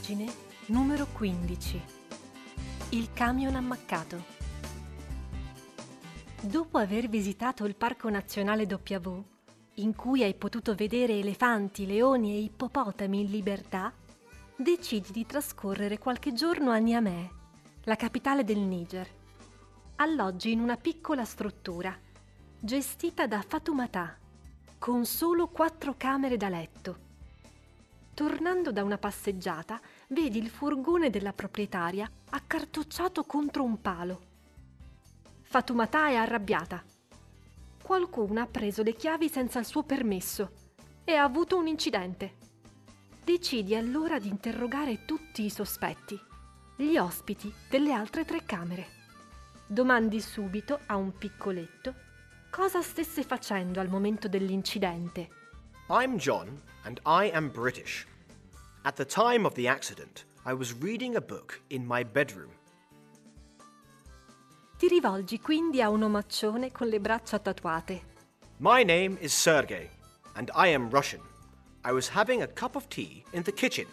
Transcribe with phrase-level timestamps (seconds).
[0.00, 0.32] Pagine
[0.68, 1.82] numero 15.
[2.90, 4.24] Il camion ammaccato.
[6.40, 9.22] Dopo aver visitato il Parco Nazionale W,
[9.74, 13.92] in cui hai potuto vedere elefanti, leoni e ippopotami in libertà,
[14.56, 17.28] decidi di trascorrere qualche giorno a Niamey,
[17.82, 19.06] la capitale del Niger.
[19.96, 21.94] Alloggi in una piccola struttura,
[22.58, 24.16] gestita da Fatoumata,
[24.78, 27.08] con solo quattro camere da letto
[28.20, 34.20] Tornando da una passeggiata, vedi il furgone della proprietaria accartocciato contro un palo.
[35.40, 36.84] Fatoumata è arrabbiata.
[37.82, 40.50] Qualcuno ha preso le chiavi senza il suo permesso
[41.02, 42.34] e ha avuto un incidente.
[43.24, 46.20] Decidi allora di interrogare tutti i sospetti,
[46.76, 48.86] gli ospiti delle altre tre camere.
[49.66, 51.94] Domandi subito a un piccoletto
[52.50, 55.30] cosa stesse facendo al momento dell'incidente.
[55.88, 58.08] I'm John and I am British.
[58.82, 62.50] At the time of the accident, I was reading a book in my bedroom.
[64.78, 68.02] Ti rivolgi quindi a un omaccione con le braccia tatuate.
[68.56, 69.90] My name is Sergey,
[70.34, 71.20] and I am Russian.
[71.84, 73.86] I was having a cup of tea in the kitchen.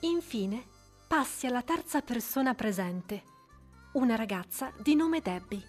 [0.00, 0.64] Infine,
[1.06, 3.22] passi alla terza persona presente,
[3.92, 5.62] una ragazza di nome Debbie.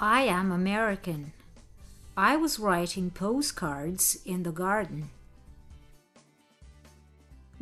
[0.00, 1.32] I am American.
[2.16, 5.08] I was writing postcards in the garden.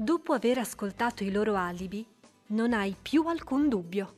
[0.02, 2.02] Dopo aver ascoltato i loro alibi,
[2.46, 4.14] non hai più alcun dubbio.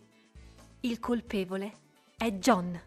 [0.83, 1.79] Il colpevole
[2.17, 2.81] è John.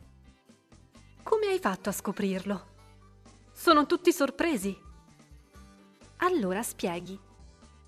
[1.21, 2.67] Come hai fatto a scoprirlo?
[3.51, 4.73] Sono tutti sorpresi.
[6.19, 7.19] Allora spieghi.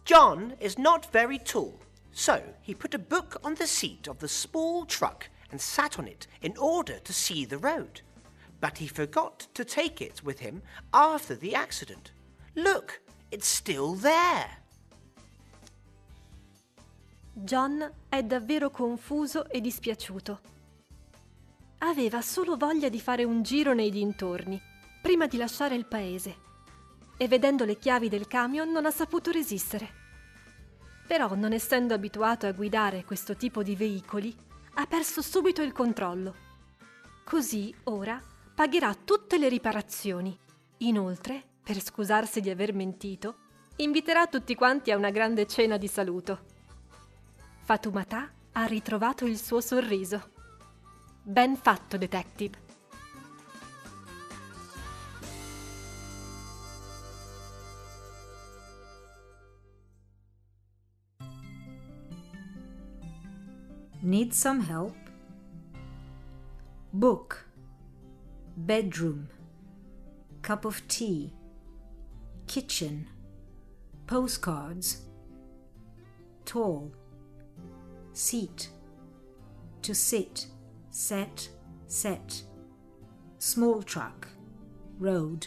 [0.04, 1.78] John is not very tall,
[2.12, 6.08] so he put a book on the seat of the small truck and sat on
[6.08, 8.02] it in order to see the road.
[8.60, 12.12] But he forgot to take it with him after the accident.
[12.56, 13.00] Look,
[13.32, 14.67] it's still there.
[17.40, 20.40] John è davvero confuso e dispiaciuto.
[21.80, 24.60] Aveva solo voglia di fare un giro nei dintorni,
[25.04, 26.36] prima di lasciare il paese,
[27.16, 29.88] e vedendo le chiavi del camion non ha saputo resistere.
[31.06, 34.36] Però, non essendo abituato a guidare questo tipo di veicoli,
[34.74, 36.34] ha perso subito il controllo.
[37.24, 38.20] Così, ora,
[38.56, 40.36] pagherà tutte le riparazioni.
[40.78, 43.36] Inoltre, per scusarsi di aver mentito,
[43.76, 46.56] inviterà tutti quanti a una grande cena di saluto.
[47.68, 50.32] Fatoumata ha ritrovato il suo sorriso.
[51.22, 52.58] Ben fatto, detective.
[64.00, 64.96] Need some help?
[66.92, 67.50] Book.
[68.56, 69.28] Bedroom.
[70.40, 71.34] Cup of tea.
[72.46, 73.10] Kitchen.
[74.06, 75.06] Postcards.
[76.46, 77.07] Tall
[78.18, 78.72] seat,
[79.80, 80.48] to sit,
[80.90, 81.48] set,
[81.86, 82.44] set,
[83.38, 84.28] small truck,
[84.98, 85.46] road.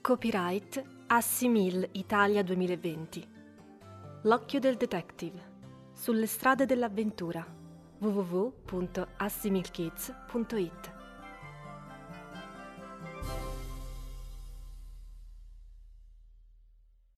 [0.00, 3.26] Copyright Assimil Italia 2020.
[4.22, 5.56] L'occhio del detective.
[5.92, 7.44] Sulle strade dell'avventura.
[7.98, 10.97] www.assimilkids.it